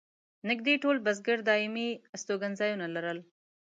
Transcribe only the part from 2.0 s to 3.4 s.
استوګن ځایونه لرل.